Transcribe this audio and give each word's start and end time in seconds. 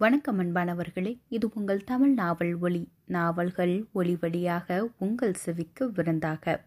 வணக்கம் 0.00 0.38
அன்பானவர்களே 0.38 1.18
இது 1.28 1.50
உங்கள் 1.54 1.84
தமிழ் 1.84 2.12
நாவல் 2.12 2.58
ஒளி 2.60 2.88
நாவல்கள் 3.06 3.86
ஒளி 3.92 4.16
வழியாக 4.20 4.88
உங்கள் 4.98 5.34
செவிக்கு 5.34 5.92
விருந்தாக. 5.92 6.64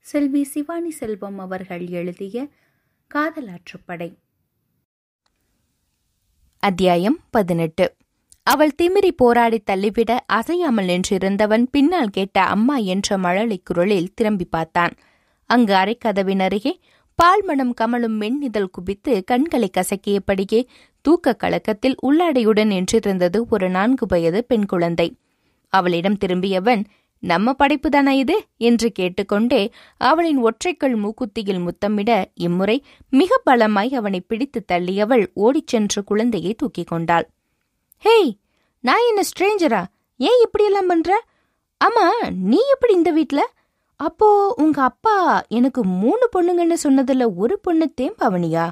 செல்வி 0.00 0.44
சிவானி 0.44 0.90
செல்வம் 0.90 1.38
அவர்கள் 1.38 1.88
எழுதிய 1.88 2.48
காதலாற்றுப்படை 3.14 4.18
அத்தியாயம் 6.62 7.18
பதினெட்டு. 7.30 7.96
அவள் 8.42 8.74
திமிரி 8.82 9.10
போராடி 9.16 9.58
தள்ளிவிட 9.58 10.20
அசையாமல் 10.26 10.86
நின்றிருந்தவன் 10.86 11.66
பின்னால் 11.70 12.10
கேட்ட 12.10 12.42
அம்மா 12.42 12.76
என்ற 12.76 13.18
மழலை 13.18 13.60
குரலில் 13.64 14.14
திரும்பி 14.14 14.44
பார்த்தான். 14.44 14.94
அங்கு 15.50 15.74
அரைக்கதவின் 15.74 16.40
அருகே 16.40 16.80
பால்மணம் 17.18 17.72
கமலும் 17.80 18.16
மென்னிதழ் 18.20 18.72
குபித்து 18.78 19.24
கண்களை 19.24 19.70
கசக்கியபடியே 19.76 20.60
தூக்க 21.06 21.32
கலக்கத்தில் 21.32 21.96
உள்ளாடையுடன் 22.02 22.70
நின்றிருந்தது 22.72 23.40
ஒரு 23.50 23.70
நான்கு 23.70 24.06
வயது 24.06 24.44
பெண் 24.44 24.66
குழந்தை. 24.66 25.16
அவளிடம் 25.68 26.16
திரும்பியவன் 26.16 26.84
நம்ம 27.18 27.54
படைப்புதானா 27.58 28.08
இது? 28.08 28.46
என்று 28.56 28.92
கேட்டுக்கொண்டே 28.92 29.70
அவளின் 29.96 30.44
ஒற்றைக்கல் 30.44 30.96
மூக்குத்தியில் 30.96 31.60
முத்தமிட 31.60 32.30
இம்முறை 32.34 32.84
மிக 33.10 33.40
பலமாய் 33.50 33.94
அவனை 33.94 34.20
பிடித்து 34.20 34.64
தள்ளியவள் 34.72 35.26
ஓடிச் 35.34 35.66
சென்று 35.66 36.04
குழந்தையை 36.04 36.54
தூக்கிக் 36.54 36.86
கொண்டாள். 36.86 37.28
ஹேய் 38.04 38.32
நான் 38.80 39.06
என்ன 39.08 39.22
ஸ்ட்ரேஞ்சரா? 39.28 39.84
ஏன் 40.16 40.42
இப்படியெல்லாம் 40.42 40.86
பண்ற? 40.86 41.24
ஆமா 41.84 42.30
நீ 42.30 42.58
எப்படி 42.72 42.94
இந்த 42.94 43.10
வீட்ல? 43.10 43.50
அப்போ 43.96 44.54
உங்க 44.56 44.82
அப்பா 44.82 45.42
எனக்கு 45.48 45.84
மூணு 45.84 46.28
பொண்ணுங்கன்னு 46.32 46.76
சொன்னதுல 46.82 47.34
ஒரு 47.36 47.58
பொண்ணு 47.58 47.92
தேம்பவனியா 48.00 48.70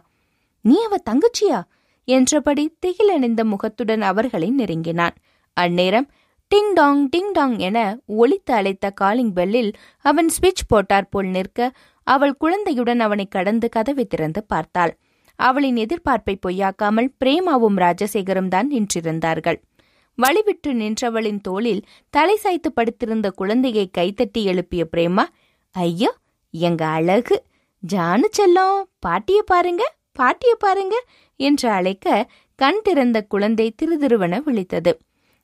நீ 0.61 0.77
அவ 0.83 0.97
தங்கச்சியா? 1.11 1.63
என்றபடி 2.09 2.65
திகிலணிந்த 2.79 3.43
முகத்துடன் 3.45 4.03
அவர்களை 4.03 4.49
நெருங்கினான். 4.51 5.17
அந்நேரம் 5.57 6.09
டிங் 6.51 6.73
டாங் 6.75 7.03
டிங் 7.09 7.33
டாங் 7.33 7.57
என 7.59 7.79
ஒலித்து 8.17 8.53
அழைத்த 8.53 8.91
காலிங் 8.91 9.33
பெல்லில் 9.33 9.71
அவன் 10.05 10.29
ஸ்விட்ச் 10.29 10.65
போட்டார் 10.69 11.11
போல் 11.11 11.31
நிற்க 11.31 11.71
அவள் 12.07 12.35
குழந்தையுடன் 12.37 13.01
அவனை 13.01 13.27
கடந்து 13.29 13.69
கதவை 13.69 14.05
திறந்து 14.07 14.41
பார்த்தாள். 14.45 14.93
அவளின் 15.39 15.77
எதிர்பார்ப்பை 15.77 16.35
பொய்யாக்காமல் 16.37 17.09
பிரேமாவும் 17.21 17.79
ராஜசேகரும் 17.79 18.49
தான் 18.49 18.69
நின்றிருந்தார்கள். 18.71 19.59
வழிவிட்டு 20.19 20.71
நின்றவளின் 20.73 21.41
தோளில் 21.41 21.83
தலை 22.15 22.37
சாய்த்து 22.37 22.71
படுத்திருந்த 22.73 23.29
குழந்தையை 23.31 23.87
கைத்தட்டி 23.99 24.43
எழுப்பிய 24.45 24.83
பிரேமா 24.93 25.25
ஐயோ 25.75 26.11
எங்க 26.55 26.83
அழகு! 26.89 27.37
ஜானு 27.83 28.29
செல்லம் 28.37 28.77
பாட்டிய 28.99 29.39
பாருங்க 29.43 29.83
பாட்டிய 30.13 30.53
பாருங்க 30.55 30.97
என்று 31.41 31.69
அழைக்க 31.71 32.09
கண் 32.55 32.81
திறந்த 32.83 33.23
குழந்தை 33.23 33.75
திருதிருவன 33.83 34.35
விழித்தது. 34.45 34.93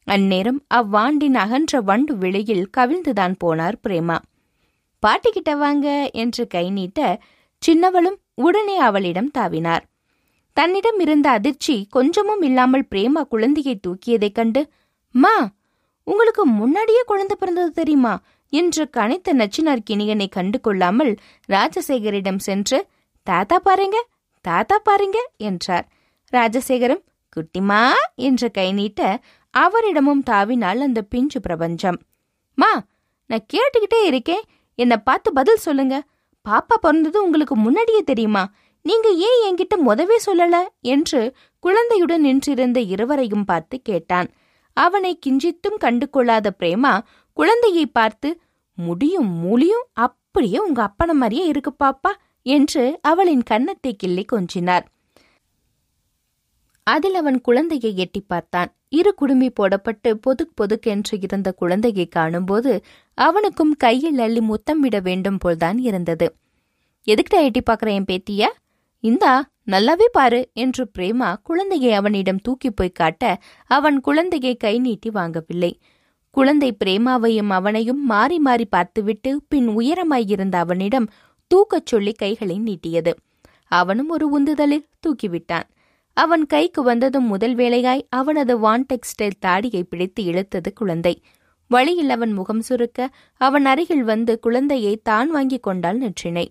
அந்நேரம் 0.06 0.60
அவ்வாண்டின் 0.74 1.34
அகன்ற 1.34 1.80
வண்டு 1.80 2.16
வெளியில் 2.16 2.70
கவிழ்ந்துதான் 2.76 3.34
போனார் 3.44 3.78
பிரேமா. 3.88 4.18
பாட்டிக்கிட்ட 5.02 5.56
வாங்க 5.56 6.10
என்று 6.12 6.46
கை 6.46 6.70
நீட்ட 6.70 7.00
சின்னவளும் 7.62 8.18
உடனே 8.34 8.76
அவளிடம் 8.78 9.30
தாவினார். 9.38 9.84
தன்னிடம் 10.56 11.00
இருந்த 11.00 11.30
அதிர்ச்சி 11.30 11.86
கொஞ்சமும் 11.90 12.42
இல்லாமல் 12.42 12.88
பிரேமா 12.90 13.22
குழந்தையை 13.22 13.80
தூக்கியதைக் 13.86 14.34
கண்டு 14.34 14.62
மா 15.14 15.34
உங்களுக்கு 16.06 16.46
முன்னாடியே 16.46 17.02
குழந்தை 17.06 17.36
பிறந்தது 17.40 17.70
தெரியுமா? 17.70 18.14
என்று 18.52 18.88
கனைத்த 18.96 19.32
நச்சினார் 19.32 19.86
கிணியனை 19.90 20.28
கண்டு 20.28 20.60
கொள்ளாமல் 20.60 21.12
ராஜசேகரிடம் 21.48 22.38
சென்று 22.38 22.78
தாத்தா 23.26 23.58
பாருங்க 23.58 23.98
தாத்தா 24.40 24.78
பாருங்க 24.78 25.18
என்றார். 25.36 25.86
ராஜசேகரம் 26.32 27.02
குட்டிமா 27.36 27.82
என்று 28.14 28.50
கை 28.50 28.72
நீட்ட 28.72 29.20
அவரிடமும் 29.54 30.22
தாவினால் 30.30 30.80
அந்த 30.80 31.02
பிஞ்சு 31.02 31.40
பிரபஞ்சம். 31.40 31.98
மா 32.54 32.70
நான் 33.26 33.46
கேட்டுக்கிட்டே 33.52 34.00
இருக்கேன். 34.04 34.44
என்னை 34.74 34.96
பார்த்து 34.96 35.32
பதில் 35.32 35.64
சொல்லுங்க. 35.66 35.96
பாப்பா 36.46 36.76
பிறந்தது 36.80 37.22
உங்களுக்கு 37.22 37.56
முன்னாடியே 37.56 38.02
தெரியுமா? 38.02 38.52
நீங்க 38.82 39.08
ஏன் 39.28 39.40
என்கிட்ட 39.46 39.74
முதவே 39.86 40.16
சொல்லல? 40.26 40.66
என்று 40.80 41.36
குழந்தையுடன் 41.58 42.20
நின்றிருந்த 42.20 42.80
இருவரையும் 42.80 43.44
பார்த்து 43.44 43.82
கேட்டான். 43.82 44.28
அவனை 44.76 45.18
கிஞ்சித்தும் 45.26 45.78
கண்டு 45.78 46.10
கொள்ளாத 46.10 46.54
பிரேமா 46.58 47.00
குழந்தையை 47.32 47.86
பார்த்து 47.86 48.40
முடியும் 48.78 49.30
மூலியும் 49.42 49.86
அப்படியே 49.92 50.58
உங்க 50.58 50.80
அப்பன 50.84 51.12
மாதிரியே 51.12 51.46
இருக்கு 51.46 51.72
பாப்பா. 51.84 52.12
என்று 52.42 52.98
அவளின் 53.02 53.42
கன்னத்தை 53.42 53.96
கிள்ளி 53.96 54.24
கொஞ்சினார். 54.32 54.84
அதில் 56.86 57.14
அவன் 57.14 57.40
குழந்தையை 57.40 57.96
எட்டி 57.96 58.20
பார்த்தான். 58.20 58.70
இரு 58.88 59.14
குடுமி 59.14 59.52
போடப்பட்டு 59.60 60.10
பொதுக் 60.20 60.54
பொதுக்கென்று 60.56 61.16
இருந்த 61.20 61.52
குழந்தையை 61.52 62.06
காணும்போது 62.06 62.84
அவனுக்கும் 63.14 63.74
கையில் 63.76 64.18
அள்ளி 64.18 64.40
முத்தம் 64.40 64.80
விட 64.80 65.00
வேண்டும் 65.00 65.38
போல்தான் 65.38 65.78
இருந்தது. 65.78 66.36
எதுக்கிட்ட 67.06 67.38
எட்டி 67.42 67.62
பார்க்குற 67.70 67.90
என் 67.90 68.08
பேத்தியா? 68.08 68.48
இந்தா 69.00 69.34
நல்லாவே 69.66 70.06
பாரு 70.12 70.50
என்று 70.52 70.90
பிரேமா 70.98 71.36
குழந்தையை 71.42 71.92
அவனிடம் 71.92 72.40
தூக்கி 72.40 72.70
போய் 72.70 72.90
காட்ட 72.90 73.38
அவன் 73.64 74.00
குழந்தையை 74.00 74.56
கை 74.56 74.78
நீட்டி 74.78 75.10
வாங்கவில்லை. 75.10 75.72
குழந்தை 76.30 76.76
பிரேமாவையும் 76.84 77.48
அவனையும் 77.48 78.04
மாறி 78.04 78.38
மாறி 78.38 78.64
பார்த்துவிட்டு 78.64 79.42
பின் 79.48 79.68
உயரமாயிருந்த 79.68 80.56
அவனிடம் 80.56 81.08
தூக்கச் 81.50 81.86
சொல்லி 81.86 82.12
கைகளை 82.12 82.56
நீட்டியது. 82.60 83.12
அவனும் 83.70 84.08
ஒரு 84.08 84.26
உந்துதலில் 84.36 84.88
தூக்கிவிட்டான். 85.04 85.66
அவன் 86.16 86.44
கைக்கு 86.46 86.82
வந்ததும் 86.82 87.26
முதல் 87.26 87.54
வேளையாய் 87.54 88.06
அவனது 88.10 88.54
வான் 88.58 88.86
டெக்ஸ்டைல் 88.92 89.40
தாடியை 89.40 89.82
பிடித்து 89.82 90.20
இழுத்தது 90.24 90.70
குழந்தை. 90.72 91.14
வழியில் 91.70 92.10
அவன் 92.10 92.32
முகம் 92.32 92.60
சுருக்க 92.60 92.98
அவன் 93.40 93.64
அருகில் 93.64 94.02
வந்து 94.02 94.32
குழந்தையை 94.38 94.94
தான் 95.02 95.30
வாங்கிக் 95.30 95.62
கொண்டால் 95.62 96.00
நெற்றினை. 96.00 96.46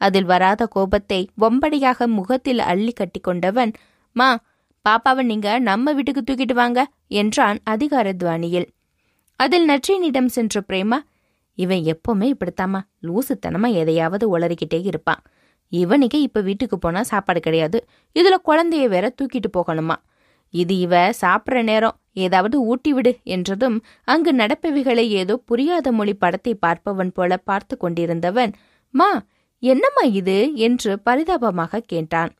அதில் 0.00 0.24
வராத 0.24 0.62
கோபத்தை 0.66 1.20
ஒம்படையாக 1.40 2.06
முகத்தில் 2.06 2.62
அள்ளி 2.70 2.92
கட்டி 2.92 3.20
கொண்டவன் 3.20 3.72
மா 4.16 4.28
பாப்பாவை 4.84 5.22
நீங்க 5.22 5.48
நம்ம 5.58 5.92
வீட்டுக்கு 5.92 6.22
தூக்கிட்டு 6.22 6.52
வாங்க 6.52 6.80
என்றான் 7.20 7.58
அதிகார 7.64 8.12
துவானியில் 8.12 8.66
அதில் 9.40 9.66
நற்றினிடம் 9.68 10.30
சென்ற 10.36 10.60
பிரேமா 10.68 10.98
இவன் 11.58 11.82
எப்பவுமே 11.92 12.28
இப்படித்தாம்மா. 12.34 12.80
லூசுத்தனமா 13.02 13.68
எதையாவது 13.72 14.38
உளறிக்கிட்டே 14.38 14.80
இருப்பான் 14.84 15.22
இவனுக்கு 15.72 16.20
இப்ப 16.20 16.40
வீட்டுக்கு 16.40 16.78
போனா 16.78 17.02
சாப்பாடு 17.02 17.40
கிடையாது. 17.40 17.78
இதுல 18.16 18.34
குழந்தைய 18.48 18.84
வேற 18.88 19.06
தூக்கிட்டு 19.18 19.48
போகணுமா. 19.56 19.96
இது 20.54 20.78
இவ 20.78 21.12
சாப்பிட்ற 21.20 21.62
நேரம். 21.62 21.96
ஏதாவது 22.12 22.56
ஊட்டி 22.64 22.92
விடு 22.92 23.12
என்றதும் 23.24 23.76
அங்கு 24.04 24.32
நடப்பவைகளை 24.32 25.04
ஏதோ 25.20 25.36
புரியாத 25.36 25.92
மொழி 25.92 26.14
படத்தை 26.14 26.52
பார்ப்பவன் 26.66 27.12
போல 27.14 27.36
பார்த்து 27.36 27.76
கொண்டிருந்தவன் 27.76 28.52
மா 28.94 29.08
என்னம்மா 29.62 30.02
இது? 30.12 30.38
என்று 30.56 30.92
பரிதாபமாக 30.98 31.82
கேட்டான். 31.86 32.32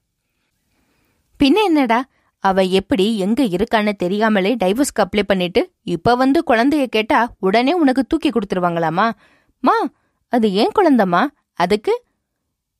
பின்ன 1.40 1.58
என்னடா? 1.64 1.98
அவ 2.44 2.62
எப்படி 2.62 3.06
எங்க 3.18 3.42
இருக்கான்னு 3.42 3.92
தெரியாமலே 3.92 4.54
டைவர்ஸ்க்கு 4.54 5.02
அப்ளை 5.04 5.22
பண்ணிட்டு 5.26 5.72
இப்ப 5.82 6.14
வந்து 6.14 6.42
குழந்தைய 6.46 6.86
கேட்டா 6.86 7.20
உடனே 7.40 7.72
உனக்கு 7.72 8.04
தூக்கி 8.04 8.30
கொடுத்துருவாங்களாமா? 8.30 9.06
மா 9.60 9.76
அது 10.32 10.52
ஏன் 10.52 10.74
குழந்தம்மா? 10.78 11.22
அதுக்கு 11.52 12.02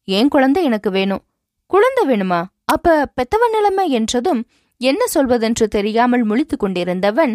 ஏன் 0.05 0.28
குழந்தை 0.28 0.65
எனக்கு 0.65 0.91
வேணும்? 0.91 1.22
குழந்தை 1.66 2.03
வேணுமா? 2.09 2.41
அப்ப 2.65 3.12
பெத்தவன் 3.16 3.53
நிலைமை 3.53 3.91
என்றதும் 3.91 4.41
என்ன 4.81 5.03
சொல்வதென்று 5.15 5.66
தெரியாமல் 5.66 6.25
முழித்து 6.25 6.56
கொண்டிருந்தவன் 6.56 7.34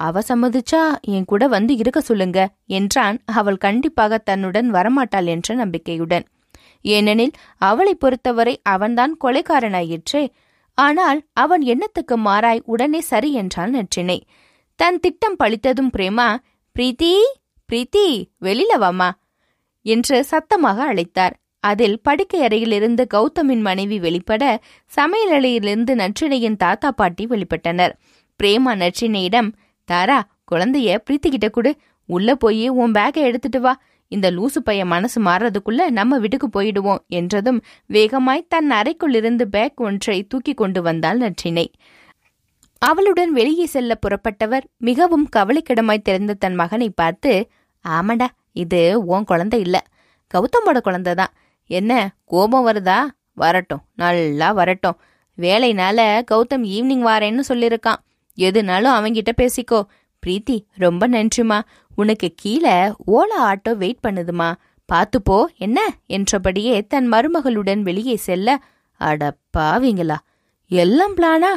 அவ 0.00 0.20
சம்மதிச்சா 0.28 0.82
என் 1.00 1.24
கூட 1.24 1.46
வந்து 1.46 1.76
இருக்க 1.76 2.00
சொல்லுங்க 2.00 2.38
என்றான். 2.66 3.16
அவள் 3.26 3.56
கண்டிப்பாக 3.56 4.18
தன்னுடன் 4.18 4.68
வரமாட்டாள் 4.72 5.24
என்ற 5.24 5.54
நம்பிக்கையுடன். 5.54 6.24
ஏனெனில் 6.82 7.32
அவளை 7.58 7.94
பொறுத்தவரை 7.94 8.54
அவன்தான் 8.62 9.16
கொலைக்காரனாயிற்றே. 9.24 10.22
ஆனால் 10.78 11.20
அவன் 11.32 11.62
எண்ணத்துக்கு 11.72 12.16
மாறாய் 12.26 12.62
உடனே 12.64 13.00
சரி 13.00 13.30
என்றான் 13.32 13.74
நற்றினை. 13.74 14.18
தன் 14.78 15.00
திட்டம் 15.00 15.36
பழித்ததும் 15.38 15.92
பிரேமா 15.96 16.28
பிரீத்தி 16.76 17.12
பிரீத்தி 17.68 18.04
வெளியில 18.40 18.72
வாமா 18.78 19.08
என்று 19.86 20.16
சத்தமாக 20.24 20.78
அழைத்தார். 20.92 21.34
அதில் 21.64 21.96
படுக்கை 22.02 22.40
அறையிலிருந்து 22.42 23.04
கௌதமின் 23.14 23.60
மனைவி 23.60 23.98
வெளிப்பட 23.98 24.42
சமையலறையிலிருந்து 24.92 25.94
நற்றினையின் 26.02 26.60
தாத்தா 26.64 26.90
பாட்டி 26.90 27.24
வெளிப்பட்டனர். 27.26 27.94
பிரேமா 28.40 28.74
நற்றினையிடம் 28.82 29.50
தாரா 29.88 30.18
குழந்தைய 30.52 30.98
பிரீத்திக்கிட்ட 31.06 31.48
கொடு. 31.50 31.72
உள்ள 32.08 32.28
போய் 32.34 32.66
உன் 32.82 32.92
பேக்கை 32.92 33.22
எடுத்துட்டு 33.28 33.60
வா. 33.60 33.72
இந்த 34.08 34.30
லூசு 34.30 34.58
பைய 34.64 34.84
மனசு 34.84 35.22
மாறுறதுக்குள்ள 35.22 35.90
நம்ம 35.90 36.18
வீட்டுக்கு 36.18 36.48
போயிடுவோம் 36.48 36.98
என்றதும் 37.08 37.62
வேகமாய் 37.86 38.46
தன் 38.48 38.70
அறைக்குள்ளிருந்து 38.70 39.42
பேக் 39.42 39.80
ஒன்றை 39.80 40.26
தூக்கி 40.26 40.54
கொண்டு 40.54 40.82
வந்தாள் 40.82 41.18
நற்றினை. 41.18 41.66
அவளுடன் 42.78 43.32
வெளியே 43.32 43.66
செல்ல 43.66 43.98
புறப்பட்டவர் 44.00 44.62
மிகவும் 44.76 45.28
கவலைக்கிடமாய் 45.36 46.02
திறந்த 46.02 46.34
தன் 46.34 46.54
மகனை 46.54 46.90
பார்த்து 46.90 47.50
ஆமாடா 47.88 48.26
இது 48.52 49.04
உன் 49.04 49.24
குழந்தை 49.24 49.60
இல்ல. 49.60 49.84
கௌதமோட 50.34 50.80
குழந்தைதான் 50.84 51.32
என்ன 51.66 52.16
கோபம் 52.24 52.66
வருதா? 52.66 53.06
வரட்டும் 53.34 53.82
நல்லா 53.96 54.52
வரட்டும். 54.52 55.00
வேலைனால 55.38 56.22
கௌதம் 56.30 56.64
ஈவினிங் 56.66 57.04
வாரேன்னு 57.06 57.40
சொல்லியிருக்கான். 57.48 58.02
எதுனாலும் 58.36 58.94
அவங்கிட்ட 58.98 59.28
பேசிக்கோ. 59.36 59.82
பிரீத்தி 60.26 60.64
ரொம்ப 60.74 61.08
நன்றிமா 61.08 61.60
உனக்கு 62.00 62.32
கீழே 62.36 62.76
ஓலா 63.06 63.38
ஆட்டோ 63.40 63.76
வெயிட் 63.76 64.04
பண்ணுதுமா. 64.06 64.48
பார்த்துப்போ 64.88 65.38
என்ன? 65.58 65.78
என்றபடியே 66.06 66.74
தன் 66.86 67.08
மருமகளுடன் 67.12 67.80
வெளியே 67.80 68.16
செல்ல 68.16 68.62
அடப்பாவீங்களா 69.00 70.16
எல்லாம் 70.70 71.16
பிளானா? 71.16 71.52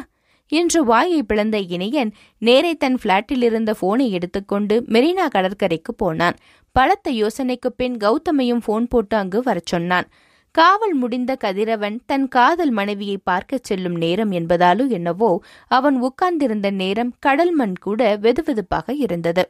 என்று 0.51 0.83
வாயை 0.83 1.23
பிளந்த 1.23 1.59
இணையன் 1.59 2.11
நேரே 2.37 2.73
தன் 2.75 2.97
பிளாட்டில் 3.03 3.43
இருந்த 3.43 3.73
போனை 3.73 4.11
எடுத்துக்கொண்டு 4.11 4.85
மெரினா 4.87 5.27
கடற்கரைக்கு 5.27 5.93
போனான். 5.93 6.35
பலத்த 6.75 7.09
யோசனைக்குப் 7.11 7.77
பின் 7.77 7.97
கௌதமையும் 7.97 8.61
போன் 8.65 8.87
போட்டு 8.87 9.17
அங்கு 9.17 9.41
வரச் 9.43 9.65
சொன்னான். 9.65 10.07
காவல் 10.55 10.93
முடிந்த 10.93 11.35
கதிரவன் 11.35 11.99
தன் 12.05 12.27
காதல் 12.27 12.71
மனைவியை 12.71 13.17
பார்க்கச் 13.23 13.63
செல்லும் 13.63 13.95
நேரம் 13.95 14.31
என்பதாலோ 14.31 14.89
என்னவோ 14.89 15.31
அவன் 15.67 15.99
உட்கார்ந்திருந்த 15.99 16.69
நேரம் 16.71 17.13
கடல் 17.19 17.53
மண் 17.53 17.75
கூட 17.79 18.17
வெதுவெதுப்பாக 18.21 18.89
இருந்தது. 18.97 19.43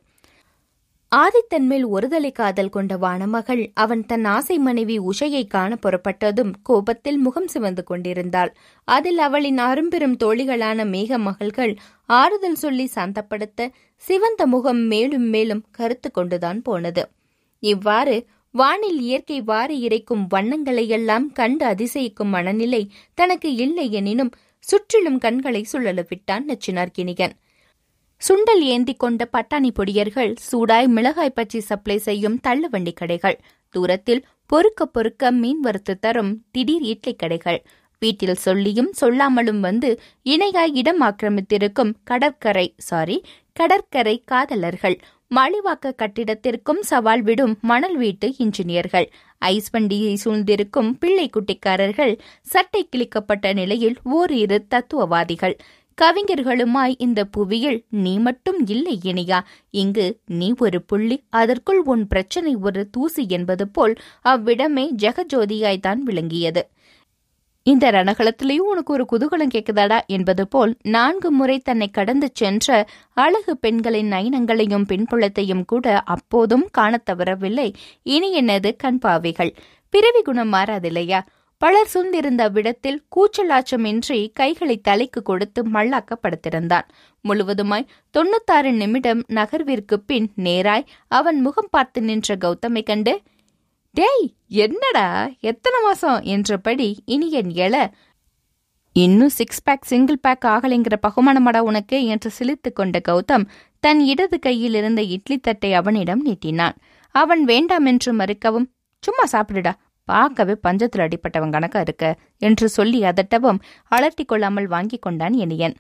ஆதித்தன் 1.12 1.66
மேல் 1.68 1.86
ஒருதலை 1.86 2.30
காதல் 2.32 2.70
கொண்ட 2.70 2.98
வானமகள் 2.98 3.62
அவன் 3.74 4.04
தன் 4.06 4.26
ஆசை 4.26 4.56
மனைவி 4.58 4.96
உஷையை 5.00 5.42
காண 5.48 5.72
புறப்பட்டதும் 5.76 6.54
கோபத்தில் 6.64 7.18
முகம் 7.18 7.48
சிவந்து 7.48 7.84
கொண்டிருந்தாள். 7.84 8.52
அதில் 8.88 9.18
அவளின் 9.18 9.58
அரும்பெரும் 9.58 10.16
தோழிகளான 10.24 10.86
மேக 10.86 11.18
மகள்கள் 11.18 11.74
ஆறுதல் 12.10 12.56
சொல்லி 12.56 12.86
சாந்தப்படுத்த 12.96 13.68
சிவந்த 14.04 14.46
முகம் 14.46 14.82
மேலும் 14.86 15.28
மேலும் 15.30 15.64
கருத்து 15.72 16.12
கொண்டுதான் 16.12 16.62
போனது. 16.62 17.04
இவ்வாறு 17.64 18.16
வானில் 18.56 19.02
இயற்கை 19.02 19.42
வாரி 19.42 19.78
இறைக்கும் 19.88 20.26
வண்ணங்களையெல்லாம் 20.34 21.28
கண்டு 21.34 21.66
அதிசயிக்கும் 21.66 22.34
மனநிலை 22.38 22.84
தனக்கு 23.14 23.52
இல்லை 23.56 23.88
எனினும் 23.92 24.34
சுற்றிலும் 24.64 25.18
கண்களை 25.18 25.62
சுழல 25.72 26.00
விட்டான் 26.10 26.46
நச்சினார்கினியன் 26.50 27.36
சுண்டல் 28.28 28.64
ஏந்தி 28.74 28.94
கொண்ட 28.94 29.22
பட்டாணி 29.34 29.70
பொடியர்கள் 29.78 30.32
சூடாய் 30.48 30.88
மிளகாய் 30.88 31.38
பச்சி 31.38 31.58
சப்ளை 31.58 31.98
செய்யும் 31.98 32.40
தள்ளுவண்டி 32.48 32.94
கடைகள். 32.94 33.38
தூரத்தில் 33.76 34.26
பொறுக்க 34.46 34.86
பொறுக்க 34.86 35.32
மீன் 35.32 35.60
வறுத்து 35.60 35.94
தரும் 36.00 36.32
திடீர் 36.52 36.86
இட்லி 36.92 37.14
கடைகள். 37.14 37.60
வீட்டில் 38.00 38.42
சொல்லியும் 38.46 38.92
சொல்லாமலும் 39.02 39.60
வந்து 39.60 39.90
இணையாய் 40.24 40.76
இடம் 40.82 41.02
ஆக்கிரமித்திருக்கும் 41.02 41.94
கடற்கரை 42.04 42.68
சாரி 42.78 43.18
கடற்கரை 43.54 44.16
காதலர்கள். 44.26 44.98
மலிவாக்க 45.32 45.94
கட்டிடத்திற்கும் 45.96 46.80
சவால் 46.82 47.22
விடும் 47.22 47.54
மணல் 47.62 47.98
வீட்டு 47.98 48.28
இன்ஜினியர்கள். 48.38 49.06
ஐஸ் 49.38 49.70
வண்டியை 49.70 50.14
சூழ்ந்திருக்கும் 50.24 50.90
பிள்ளை 51.00 51.30
குட்டிக்காரர்கள் 51.30 52.14
சட்டை 52.42 52.82
கிழிக்கப்பட்ட 52.90 53.54
நிலையில் 53.54 53.98
ஓரிரு 54.04 54.58
தத்துவவாதிகள். 54.68 55.56
கவிஞர்களுமாய் 56.04 56.96
இந்த 56.98 57.26
புவியில் 57.26 57.86
நீ 57.90 58.18
மட்டும் 58.18 58.68
இல்லை 58.68 59.00
இனியா. 59.04 59.40
இங்கு 59.70 60.20
நீ 60.26 60.54
ஒரு 60.58 60.82
புள்ளி 60.82 61.24
அதற்குள் 61.30 61.82
உன் 61.82 62.08
பிரச்சனை 62.08 62.56
ஒரு 62.56 62.90
தூசி 62.90 63.26
என்பது 63.30 63.68
போல் 63.68 63.96
அவ்விடமே 64.22 64.92
ஜெகஜோதியாய்தான் 65.02 65.98
விளங்கியது. 65.98 66.70
இந்த 67.64 67.92
ரணகலத்திலேயும் 67.92 68.58
உனக்கு 68.58 68.94
ஒரு 68.94 69.06
குதூகலம் 69.12 69.50
கேட்குதாடா 69.54 70.00
என்பது 70.06 70.48
போல் 70.48 70.76
நான்கு 70.84 71.32
முறை 71.32 71.60
தன்னை 71.60 71.90
கடந்து 71.90 72.32
சென்ற 72.34 72.88
அழகு 73.14 73.58
பெண்களின் 73.58 74.12
நயனங்களையும் 74.12 74.86
பின்புலத்தையும் 74.90 75.64
கூட 75.66 76.02
அப்போதும் 76.02 76.68
காணத் 76.72 77.10
தவறவில்லை. 77.10 77.74
இனி 78.04 78.42
என்னது 78.42 78.76
கண்பாவைகள்? 78.84 79.56
பிறவி 79.90 80.22
குணம் 80.22 80.54
மாறாதில்லையா? 80.54 81.22
பலர் 81.62 81.90
சூழ்ந்திருந்த 81.94 82.44
விடத்தில் 82.52 83.00
கூச்சலாச்சமின்றி 83.16 84.20
கைகளை 84.34 84.76
தலைக்கு 84.78 85.22
கொடுத்து 85.22 85.62
மல்லாக்கப்படுத்திருந்தான். 85.74 86.88
முழுவதுமாய் 87.26 87.90
தொண்ணூத்தாறு 88.14 88.72
நிமிடம் 88.72 89.22
நகர்விற்கு 89.30 89.98
பின் 90.06 90.28
நேராய் 90.38 90.88
அவன் 91.12 91.40
முகம் 91.42 91.72
பார்த்து 91.72 92.02
நின்ற 92.02 92.36
கௌதமை 92.36 92.84
கண்டு 92.84 93.14
டேய் 93.96 94.26
என்னடா 94.64 95.08
எத்தனை 95.42 95.82
மாசம்? 95.82 96.20
என்றபடி 96.34 96.90
இனியன் 97.06 97.52
எழ 97.66 97.76
இன்னும் 98.96 99.34
சிக்ஸ் 99.40 99.64
பேக் 99.64 99.90
சிங்கிள் 99.92 100.22
பேக் 100.22 100.46
ஆகலைங்கிற 100.46 100.96
பகுமானமடா 101.08 101.62
உனக்கு? 101.70 101.98
என்று 102.06 102.30
சிலித்துக் 102.38 102.78
கொண்ட 102.80 102.98
கௌதம் 103.10 103.46
தன் 103.84 104.02
இடது 104.06 104.38
கையில் 104.40 104.74
இருந்த 104.74 105.02
இட்லி 105.16 105.38
தட்டை 105.38 105.74
அவனிடம் 105.74 106.26
நீட்டினான். 106.26 106.76
அவன் 107.16 107.44
வேண்டாம் 107.44 107.86
என்று 107.86 108.12
மறுக்கவும் 108.14 108.68
சும்மா 109.04 109.26
சாப்பிடுடா 109.32 109.74
பார்க்கவே 110.08 110.54
பஞ்சத்தில் 110.68 111.04
அடிப்பட்டவன் 111.06 111.54
கணக்கா 111.56 111.80
இருக்க 111.80 112.06
என்று 112.38 112.70
சொல்லி 112.70 113.00
அதட்டவும் 113.02 113.60
அலர்த்தி 113.92 114.24
கொள்ளாமல் 114.26 114.68
வாங்கி 114.68 114.98
கொண்டான் 114.98 115.34
இனியன் 115.34 115.76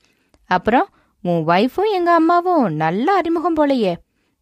அப்புறம் 0.49 0.87
உன் 1.23 1.43
ஒய்ஃபும் 1.47 1.89
எங்க 1.93 2.11
அம்மாவும் 2.13 2.65
நல்ல 2.73 3.07
அறிமுகம் 3.13 3.57
போலையே. 3.57 3.93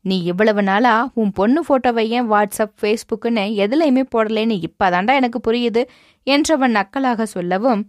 நீ 0.06 0.18
இவ்வளவு 0.24 0.62
நாளா 0.64 0.94
உன் 1.14 1.32
பொண்ணு 1.32 1.62
போட்டோவை 1.68 2.04
ஏன் 2.08 2.30
வாட்ஸ்அப் 2.32 2.76
ஃபேஸ்புக்குன்னு 2.82 3.44
எதுலையுமே 3.64 4.04
போடலேன்னு 4.16 4.56
இப்பதாண்டா 4.68 5.14
எனக்கு 5.20 5.40
புரியுது 5.48 5.82
என்றவன் 6.28 6.76
நக்கலாக 6.78 7.24
சொல்லவும் 7.24 7.82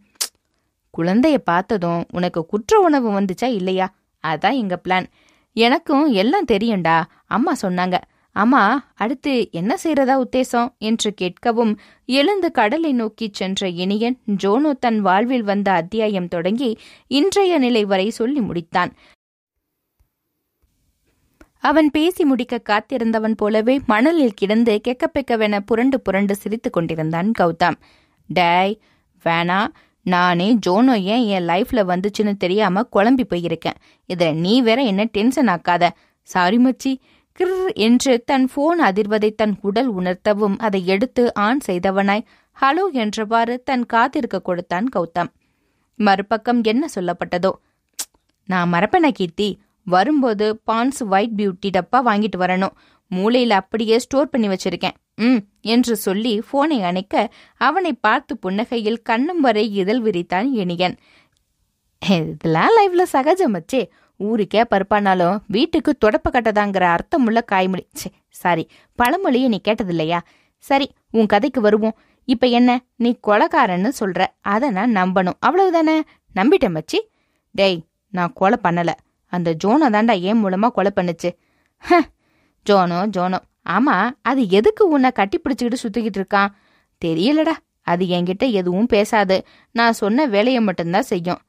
குழந்தைய 0.99 1.39
பார்த்ததும் 1.45 2.03
உனக்கு 2.13 2.41
குற்ற 2.47 2.81
உணவு 2.81 3.21
வந்துச்சா 3.21 3.49
இல்லையா? 3.59 3.87
அதான் 4.25 4.57
எங்க 4.57 4.77
பிளான் 4.89 5.07
எனக்கும் 5.57 6.07
எல்லாம் 6.13 6.51
தெரியும்டா 6.53 6.97
அம்மா 7.27 7.53
சொன்னாங்க. 7.63 7.97
அம்மா 8.33 8.93
அடுத்து 8.95 9.49
என்ன 9.53 9.77
செய்யறதா 9.85 10.23
உத்தேசம்? 10.23 10.69
என்று 10.79 11.15
கேட்கவும் 11.21 11.77
எழுந்து 12.07 12.51
கடலை 12.51 12.93
நோக்கிச் 12.93 13.35
சென்ற 13.35 13.69
இனியன் 13.69 14.19
ஜோனோ 14.43 14.71
தன் 14.79 15.01
வாழ்வில் 15.01 15.43
வந்த 15.43 15.73
அத்தியாயம் 15.73 16.29
தொடங்கி 16.29 16.79
இன்றைய 17.07 17.59
நிலை 17.59 17.85
வரை 17.85 18.11
சொல்லி 18.11 18.41
முடித்தான். 18.41 18.91
அவன் 21.59 21.91
பேசி 21.91 22.25
முடிக்க 22.25 22.63
காத்திருந்தவன் 22.69 23.35
போலவே 23.37 23.81
மணலில் 23.87 24.35
கிடந்து 24.35 24.81
கெக்கப்பெக்கவென 24.89 25.59
புரண்டு 25.59 26.01
புரண்டு 26.01 26.35
சிரித்துக் 26.35 26.73
கொண்டிருந்தான் 26.73 27.33
கௌதம். 27.39 27.75
டேய் 28.27 28.79
வேணா 29.25 29.67
நானே 30.03 30.59
ஜோனோ 30.67 31.01
ஏன் 31.01 31.27
என் 31.27 31.49
லைஃப்ல 31.49 31.81
வந்துச்சுன்னு 31.81 32.37
தெரியாம 32.37 32.89
குழம்பி 32.93 33.25
போயிருக்கேன். 33.31 33.79
இதுல 34.09 34.35
நீ 34.35 34.61
வேற 34.61 34.83
என்ன 34.83 35.05
டென்ஷன் 35.05 35.47
ஆக்காத. 35.47 35.89
சாரி 36.23 36.57
மச்சி 36.57 36.97
கிர் 37.41 37.73
என்று 37.75 38.23
தன் 38.25 38.49
போன் 38.55 38.81
அதிர்வதை 38.81 39.35
தன் 39.35 39.55
உடல் 39.61 39.91
உணர்த்தவும் 39.95 40.57
அதை 40.59 40.87
எடுத்து 40.87 41.35
ஆன் 41.35 41.61
செய்தவனாய். 41.67 42.25
ஹலோ 42.61 42.85
என்றவாறு 42.93 43.55
தன் 43.65 43.87
காத்திருக்க 43.87 44.41
கொடுத்தான் 44.41 44.89
கௌதம். 44.97 45.31
மறுபக்கம் 45.97 46.63
என்ன 46.63 46.89
சொல்லப்பட்டதோ? 46.95 47.53
நான் 48.47 48.73
மறப்பேன 48.73 49.11
கீர்த்தி? 49.11 49.49
வரும்போது 49.85 50.61
பான்ஸ் 50.65 51.01
ஒயிட் 51.11 51.35
பியூட்டி 51.37 51.69
டப்பா 51.69 51.99
வாங்கிட்டு 52.09 52.39
வரணும். 52.39 52.75
மூளையில் 53.11 53.51
அப்படியே 53.51 53.99
ஸ்டோர் 53.99 54.29
பண்ணி 54.29 54.49
வச்சிருக்கேன். 54.49 54.97
ம் 55.17 55.41
என்று 55.61 55.97
சொல்லி 55.97 56.43
போனை 56.51 56.83
அணைக்க 56.83 57.33
அவனை 57.57 57.93
பார்த்து 57.93 58.39
புன்னகையில் 58.43 59.03
கண்ணும் 59.03 59.41
வரை 59.41 59.65
இதழ் 59.73 60.03
விரித்தான் 60.03 60.51
இனியன். 60.53 60.99
இதெல்லாம் 62.03 62.75
லைஃப்ல 62.77 63.03
சகஜமச்சே 63.13 63.83
ஊருக்கே 64.21 64.63
பருப்பானாலும் 64.71 65.41
வீட்டுக்கு 65.47 65.97
தொடப்ப 66.05 66.27
கட்டதாங்கிற 66.31 66.83
அர்த்தமுள்ள 66.83 67.45
காய்மொழி. 67.53 67.85
சாரி 68.29 68.65
பழமொழியை 68.95 69.49
நீ 69.49 69.61
கேட்டதில்லையா? 69.69 70.19
சரி 70.59 70.87
உன் 71.11 71.27
கதைக்கு 71.27 71.61
வருவோம். 71.61 71.97
இப்ப 72.25 72.47
என்ன 72.47 72.71
நீ 72.97 73.11
கொலகாரன்னு 73.27 73.91
சொல்ற 74.01 74.27
அதை 74.41 74.71
நான் 74.71 74.97
நம்பணும். 74.97 75.39
அவ்வளவுதானே? 75.47 75.97
நம்பிட்டேன் 76.35 76.75
மச்சி. 76.77 76.99
டேய் 77.51 77.81
நான் 78.11 78.33
கொலை 78.35 78.59
பண்ணல. 78.65 78.91
அந்த 79.33 79.57
ஜோனை 79.65 79.87
தாண்டா 79.91 80.21
ஏன் 80.21 80.45
மூலமா 80.45 80.69
கொலை 80.69 80.93
பண்ணுச்சு? 80.97 81.31
ஹ 81.77 82.01
ஜோனோ 82.67 82.99
ஜோனோ. 83.17 83.39
ஆமா 83.71 83.97
அது 84.23 84.49
எதுக்கு 84.49 84.89
உன்னை 84.89 85.11
கட்டி 85.11 85.41
பிடிச்சுக்கிட்டு 85.41 85.83
சுத்திக்கிட்டு 85.83 86.21
இருக்கான்? 86.23 86.51
தெரியலடா 87.05 87.57
அது 87.83 88.05
என்கிட்ட 88.07 88.51
எதுவும் 88.51 88.87
பேசாது. 88.87 89.37
நான் 89.73 89.93
சொன்ன 89.93 90.27
வேலையை 90.27 90.61
மட்டும்தான் 90.63 91.11
செய்யும். 91.13 91.41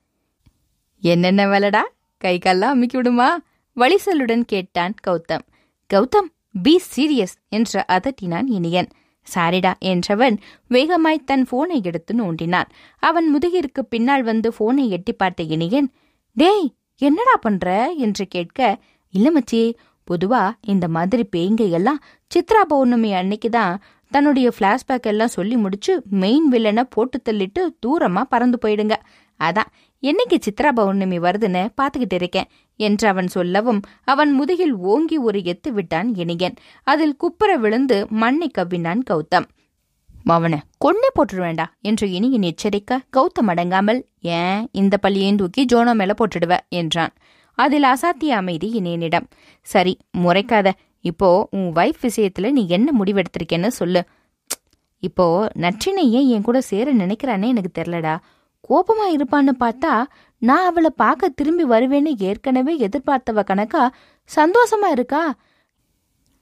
என்னென்ன 1.04 1.46
வேலைடா? 1.46 1.82
கை 2.24 2.36
கால்லாம் 2.38 2.74
அமுக்கி 2.76 2.98
விடுமா 2.98 3.30
வழிசலுடன் 3.78 4.44
கேட்டான் 4.52 4.94
கௌதம். 5.08 5.46
கௌதம் 5.90 6.30
பி 6.64 6.74
சீரியஸ் 6.92 7.36
என்று 7.50 7.80
அதட்டினான் 7.96 8.48
இனியன். 8.58 8.90
சாரிடா 9.28 9.72
என்றவன் 9.92 10.36
வேகமாய் 10.72 11.26
தன் 11.30 11.46
போனை 11.50 11.78
எடுத்து 11.90 12.14
நோண்டினான். 12.22 12.70
அவன் 13.04 13.28
முதுகிற்கு 13.34 13.82
பின்னால் 13.94 14.24
வந்து 14.24 14.50
போனை 14.58 14.86
எட்டி 14.90 15.14
பார்த்த 15.14 15.44
இனியன் 15.56 15.90
டேய் 16.38 16.68
என்னடா 17.02 17.36
பண்ற? 17.42 17.68
என்று 17.98 18.26
கேட்க 18.28 18.60
இல்ல 19.14 19.28
மச்சி 19.32 19.62
பொதுவா 20.08 20.44
இந்த 20.74 20.86
மாதிரி 20.88 21.24
பேய்ங்க 21.36 21.64
எல்லாம் 21.78 22.00
சித்ரா 22.32 22.62
பௌர்ணமி 22.68 23.10
அன்னைக்கு 23.14 23.50
தான் 23.50 23.74
தன்னுடைய 24.12 24.48
பிளாஷ்பேக் 24.58 25.10
எல்லாம் 25.12 25.36
சொல்லி 25.36 25.56
முடிச்சு 25.56 25.94
மெயின் 26.22 26.48
வில்லனை 26.54 26.84
போட்டு 26.90 27.18
தள்ளிட்டு 27.30 27.62
தூரமா 27.86 28.22
பறந்து 28.24 28.58
போயிடுங்க. 28.64 28.96
அதான் 29.40 29.70
என்னைக்கு 30.04 30.38
சித்ரா 30.46 30.70
பௌர்ணமி 30.70 31.20
வருதுன்னு 31.20 31.62
பாத்துக்கிட்டு 31.82 32.14
இருக்கேன் 32.14 32.50
என்று 32.80 33.08
அவன் 33.08 33.28
சொல்லவும் 33.28 33.82
அவன் 34.04 34.32
முதுகில் 34.40 34.76
ஓங்கி 34.92 35.18
ஒரு 35.18 35.40
எத்து 35.44 35.70
விட்டான் 35.70 36.10
இனியன் 36.16 36.56
அதில் 36.84 37.16
குப்புற 37.16 37.58
விழுந்து 37.58 37.98
மண்ணை 38.10 38.50
கவ்வினான் 38.58 39.02
கௌதம். 39.10 39.48
அவனை 40.26 40.60
கொன்னே 40.86 41.10
போட்டுருவேண்டா 41.16 41.66
என்று 41.82 42.12
இனியன் 42.12 42.48
எச்சரிக்க 42.52 43.00
கௌதம் 43.18 43.50
அடங்காமல் 43.50 44.02
ஏன் 44.22 44.68
இந்த 44.72 44.98
பள்ளியையும் 44.98 45.36
தூக்கி 45.36 45.66
ஜோனோ 45.74 45.94
மேல 45.94 46.14
போட்டுடுவ 46.18 46.58
என்றான். 46.70 47.14
அதில் 47.58 47.84
அசாத்திய 47.84 48.38
அமைதி 48.42 48.68
இனியனிடம் 48.80 49.28
சரி 49.62 49.98
முறைக்காத. 50.18 50.68
இப்போ 51.02 51.48
உன் 51.52 51.70
வைஃப் 51.72 52.02
விஷயத்துல 52.02 52.52
நீ 52.52 52.68
என்ன 52.68 52.90
முடிவெடுத்திருக்கேன்னு 53.00 53.68
சொல்லு. 53.68 54.02
இப்போ 55.00 55.26
நற்றினை 55.60 56.04
ஏன் 56.10 56.28
என் 56.28 56.42
கூட 56.42 56.62
சேர 56.62 56.94
நினைக்கிறானே 56.94 57.48
எனக்கு 57.48 57.72
தெரிலடா 57.80 58.14
கோபமா 58.72 59.06
இருப்பான்னு 59.14 59.54
பார்த்தா 59.60 59.94
நான் 60.42 60.66
அவளை 60.66 60.92
பார்க்க 60.96 61.30
திரும்பி 61.30 61.64
வருவேன்னு 61.66 62.12
ஏற்கனவே 62.18 62.78
எதிர்பார்த்தவ 62.78 63.44
கணக்கா 63.44 63.90
சந்தோஷமா 64.36 64.90
இருக்கா? 64.92 65.36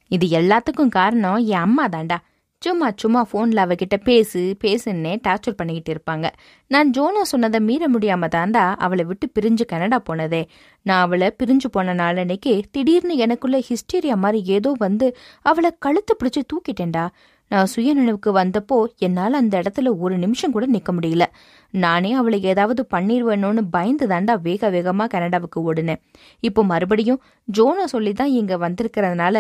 இது 0.08 0.28
எல்லாத்துக்கும் 0.28 0.90
காரணம் 0.90 1.40
என் 1.46 1.60
அம்மா 1.60 1.88
தாண்டா 1.88 2.18
சும்மா 2.62 2.92
சும்மா 2.96 3.26
ஃபோனில் 3.32 3.62
அவகிட்ட 3.64 3.98
பேசு 4.04 4.56
பேசுன்னே 4.64 5.12
டார்ச்சர் 5.28 5.56
பண்ணிக்கிட்டு 5.56 5.92
இருப்பாங்க. 5.94 6.30
நான் 6.68 6.90
ஜோனோ 6.98 7.22
சொன்னதை 7.22 7.60
மீற 7.60 7.90
முடியாம 7.90 8.28
தாண்டா 8.36 8.76
அவளை 8.78 9.04
விட்டு 9.04 9.32
பிரிஞ்சு 9.40 9.66
கனடா 9.66 10.00
போனதே. 10.00 10.48
நான் 10.82 11.02
அவளை 11.02 11.36
பிரிஞ்சு 11.44 11.70
போன 11.72 11.94
நாளன்னைக்கு 11.94 12.64
திடீர்னு 12.72 13.16
எனக்குள்ள 13.18 13.60
ஹிஸ்டீரியா 13.70 14.16
மாதிரி 14.16 14.44
ஏதோ 14.46 14.74
வந்து 14.78 15.18
அவளை 15.42 15.72
கழுத்து 15.80 16.16
பிடிச்சு 16.24 16.44
தூக்கிட்டேன்டா. 16.54 17.08
நான் 17.52 17.70
சுயநினைவுக்கு 17.74 18.32
வந்தப்போ 18.32 18.78
என்னால் 18.98 19.40
அந்த 19.40 19.54
இடத்துல 19.62 19.92
ஒரு 20.00 20.16
நிமிஷம் 20.18 20.52
கூட 20.52 20.66
நிற்க 20.66 20.92
முடியல. 20.94 21.26
நானே 21.74 22.12
அவளை 22.14 22.38
ஏதாவது 22.44 22.82
பண்ணிடுவேணும்னு 22.94 23.62
பயந்து 23.72 24.06
தாண்டா 24.08 24.34
வேக 24.42 24.70
வேகமாக 24.70 25.08
கனடாவுக்கு 25.14 25.60
ஓடினேன். 25.70 26.00
இப்போ 26.40 26.62
மறுபடியும் 26.64 27.20
ஜோனை 27.48 27.86
சொல்லி 27.86 28.14
தான் 28.14 28.32
இங்கே 28.32 28.58
வந்திருக்கிறதுனால 28.58 29.36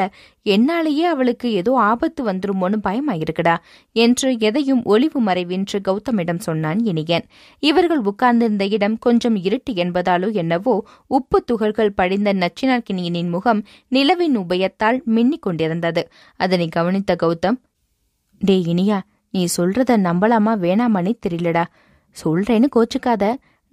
என்னாலேயே 0.45 1.05
அவளுக்கு 1.05 1.47
ஏதோ 1.51 1.71
ஆபத்து 1.89 2.23
வந்துருமோன்னு 2.29 2.77
பயமாயிருக்குடா 2.87 3.55
என்று 3.95 4.29
எதையும் 4.39 4.83
ஒளிவு 4.85 5.21
மறைவின்றி 5.21 5.79
கௌதமிடம் 5.87 6.43
சொன்னான் 6.47 6.81
இனியன். 6.85 7.25
இவர்கள் 7.63 8.03
உட்கார்ந்திருந்த 8.03 8.67
இடம் 8.77 8.97
கொஞ்சம் 8.97 9.39
இருட்டு 9.47 9.73
என்பதாலோ 9.75 10.29
என்னவோ 10.33 10.75
உப்பு 11.07 11.39
துகள்கள் 11.43 11.91
படிந்த 11.93 12.33
நச்சினார்கினியனின் 12.33 13.29
முகம் 13.29 13.63
நிலவின் 13.91 14.37
உபயத்தால் 14.37 14.99
மின்னிக் 15.15 15.45
கொண்டிருந்தது 15.47 16.03
அதனை 16.39 16.69
கவனித்த 16.69 17.15
கௌதம் 17.15 17.59
டே 18.41 18.55
இனியா 18.71 18.97
நீ 19.33 19.41
சொல்றத 19.57 19.91
நம்பலாமா 19.97 20.53
வேணாமான்னு 20.65 21.11
தெரியலடா. 21.25 21.63
சொல்றேன்னு 22.17 22.67
கோச்சுக்காத. 22.75 23.23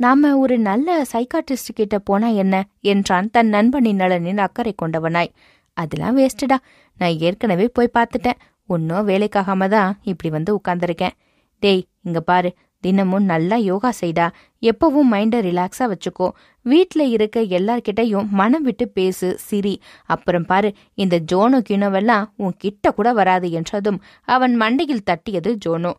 நாம 0.00 0.38
ஒரு 0.38 0.58
நல்ல 0.58 1.04
சைக்காட்ரிஸ்ட் 1.12 1.70
கிட்ட 1.74 1.98
போனா 1.98 2.28
என்ன 2.42 2.54
என்றான் 2.80 3.30
தன் 3.30 3.48
நண்பனின் 3.48 3.96
நலனின் 3.96 4.38
அக்கறை 4.38 4.74
கொண்டவனாய். 4.82 5.30
அதெல்லாம் 5.76 6.18
வேஸ்ட்டுடா 6.18 6.58
நான் 7.00 7.16
ஏற்கனவே 7.18 7.66
போய் 7.68 7.94
பார்த்துட்டேன். 7.94 8.40
ஒன்றும் 8.66 9.08
வேலைக்காகாம 9.08 9.68
தான் 9.68 9.98
இப்படி 10.02 10.30
வந்து 10.30 10.50
உட்கார்ந்திருக்கேன். 10.56 11.16
டேய் 11.62 11.82
இங்க 12.02 12.20
பாரு. 12.20 12.50
தினமும் 12.86 13.28
நல்லா 13.30 13.56
யோகா 13.68 13.90
செய்டா. 14.00 14.26
எப்பவும் 14.62 15.10
மைண்டை 15.12 15.38
ரிலாக்ஸா 15.46 15.84
வச்சுக்கோ. 15.92 16.28
வீட்ல 16.66 17.02
இருக்க 17.14 17.40
எல்லார்கிட்டயும் 17.58 18.28
மனம் 18.40 18.64
விட்டு 18.68 18.86
பேசு 18.98 19.28
சிரி. 19.46 19.74
அப்புறம் 20.06 20.46
பாரு 20.50 20.70
இந்த 21.02 21.16
ஜோனோ 21.32 21.58
கிணோவெல்லாம் 21.68 22.26
உன் 22.36 22.58
கிட்ட 22.58 22.92
கூட 22.98 23.08
வராது 23.12 23.48
என்றதும் 23.58 23.98
அவன் 24.34 24.54
மண்டையில் 24.60 25.06
தட்டியது 25.10 25.52
ஜோனோ. 25.64 25.92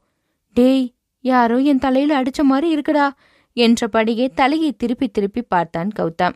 டேய் 0.55 0.85
யாரோ 1.25 1.57
என் 1.71 1.83
தலையில 1.85 2.17
அடிச்ச 2.21 2.41
மாதிரி 2.51 2.67
இருக்குடா 2.75 3.05
என்றபடியே 3.57 4.25
தலையை 4.39 4.71
திருப்பி 4.81 5.07
திருப்பி 5.07 5.41
பார்த்தான் 5.53 5.91
கௌதம். 5.99 6.35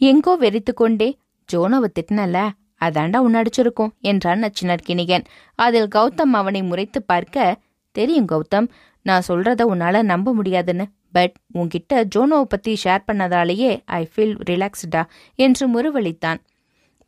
எங்கோ 0.00 0.32
வெறித்துக்கொண்டே 0.42 1.08
ஜோனோவை 1.48 1.88
திட்டினல 1.96 2.38
அதாண்டா 2.80 3.18
உன் 3.26 3.38
அடிச்சிருக்கும் 3.40 3.92
என்றான் 4.10 4.42
நச்சினர்கிணிகன். 4.44 5.24
அதில் 5.58 5.92
கௌதம் 5.94 6.34
அவனை 6.40 6.62
முறைத்து 6.62 7.00
பார்க்க 7.02 7.56
தெரியும் 7.96 8.28
கௌதம் 8.32 8.66
நான் 9.04 9.22
சொல்றத 9.28 9.62
உன்னால 9.72 10.02
நம்ப 10.02 10.34
முடியாதுன்னு. 10.34 10.86
பட் 11.12 11.36
உன்கிட்ட 11.54 12.04
ஜோனோவை 12.14 12.42
பத்தி 12.42 12.76
ஷேர் 12.84 13.04
பண்ணதாலேயே 13.12 13.70
ஐ 13.84 14.08
ஃபீல் 14.14 14.34
ரிலாக்ஸ்டா 14.50 15.02
என்று 15.38 15.64
முறுவளித்தான். 15.68 16.40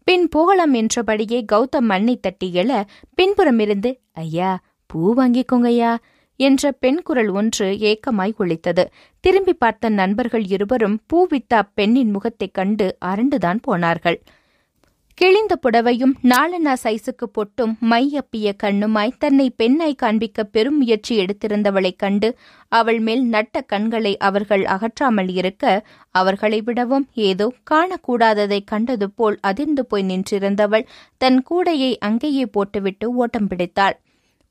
பின் 0.07 0.29
போகலாம் 0.29 0.75
என்றபடியே 0.75 1.45
கௌதம் 1.53 1.81
மண்ணை 1.81 2.17
தட்டி 2.17 2.51
எழ 2.55 2.85
பின்புறமிருந்து 3.19 3.91
ஐயா 4.13 4.51
பூ 4.87 5.15
வாங்கிக்கோங்கய்யா 5.17 5.97
என்ற 6.41 6.73
பெண் 6.73 7.03
குரல் 7.03 7.29
ஒன்று 7.29 7.67
ஏக்கமாய் 7.81 8.35
ஒழித்தது 8.39 8.85
திரும்பி 9.21 9.55
பார்த்த 9.55 9.89
நண்பர்கள் 9.89 10.45
இருவரும் 10.45 11.01
பூ 11.07 11.27
வித்த 11.27 11.55
அப்பெண்ணின் 11.55 12.11
முகத்தைக் 12.11 12.55
கண்டு 12.55 12.97
அரண்டுதான் 13.05 13.59
போனார்கள். 13.63 14.23
கிழிந்த 15.19 15.55
புடவையும் 15.57 16.13
நாலனா 16.23 16.73
சைஸுக்கு 16.83 17.27
பொட்டும் 17.35 17.73
மை 17.81 18.03
அப்பிய 18.17 18.53
கண்ணுமாய் 18.63 19.13
தன்னை 19.19 19.47
பெண்ணாய் 19.57 19.95
காண்பிக்க 19.95 20.45
பெரும் 20.45 20.77
முயற்சி 20.77 21.13
எடுத்திருந்தவளைக் 21.19 21.97
கண்டு 21.97 22.29
அவள் 22.73 23.01
மேல் 23.01 23.25
நட்ட 23.25 23.61
கண்களை 23.61 24.17
அவர்கள் 24.19 24.65
அகற்றாமல் 24.65 25.31
இருக்க 25.37 25.65
அவர்களை 26.11 26.61
விடவும் 26.61 27.07
ஏதோ 27.23 27.53
காணக்கூடாததை 27.71 28.61
கண்டது 28.65 29.11
போல் 29.11 29.39
அதிர்ந்து 29.41 29.87
போய் 29.87 30.07
நின்றிருந்தவள் 30.07 30.87
தன் 31.17 31.41
கூடையை 31.51 31.97
அங்கேயே 31.99 32.47
போட்டுவிட்டு 32.47 33.15
ஓட்டம் 33.15 33.47
பிடித்தாள். 33.47 33.97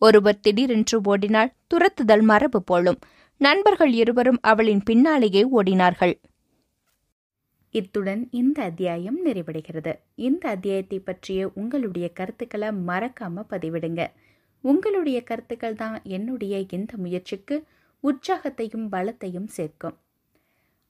ஒருவர் 0.02 0.40
திடீரென்று 0.40 1.02
ஓடினாள் 1.04 1.54
துரத்துதல் 1.68 2.22
மரபு 2.22 2.64
போலும். 2.64 3.00
நண்பர்கள் 3.42 3.94
இருவரும் 3.94 4.40
அவளின் 4.42 4.84
பின்னாலேயே 4.84 5.44
ஓடினார்கள். 5.52 6.16
இத்துடன் 7.76 8.28
இந்த 8.32 8.64
அத்தியாயம் 8.64 9.26
நிறைவடைகிறது. 9.26 10.00
இந்த 10.16 10.50
அத்தியாயத்தை 10.50 11.00
பற்றிய 11.00 11.52
உங்களுடைய 11.54 12.10
கருத்துக்களை 12.10 12.68
மறக்காம 12.68 13.44
பதிவிடுங்க. 13.50 14.08
உங்களுடைய 14.62 15.24
கருத்துக்கள் 15.24 15.76
தான் 15.76 16.02
என்னுடைய 16.04 16.66
இந்த 16.70 16.94
முயற்சிக்கு 16.98 17.64
உற்சாகத்தையும் 18.04 18.88
பலத்தையும் 18.92 19.48
சேர்க்கும். 19.48 19.98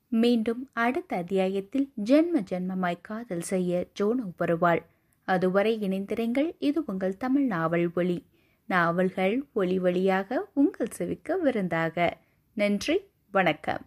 மீண்டும் 0.08 0.70
அடுத்த 0.74 1.15
அத்தியாயத்தில் 1.15 1.92
ஜென்ம 2.06 2.44
ஜென்மமாய் 2.51 3.01
காதல் 3.01 3.42
செய்ய 3.42 3.88
ஜோனோ 4.00 4.30
வருவாள். 4.38 4.86
அதுவரை 5.24 5.80
இணைந்திருங்கள். 5.80 6.56
இது 6.60 6.84
உங்கள் 6.86 7.18
தமிழ் 7.18 7.46
நாவல் 7.46 7.89
ஒளி 7.96 8.25
நாவல்கள் 8.65 9.46
ஒளி 9.54 9.80
வழியாக 9.80 10.48
உங்கள் 10.54 10.94
செவிக்க 10.98 11.39
விருந்தாக. 11.39 12.18
நன்றி. 12.54 13.01
வணக்கம். 13.32 13.86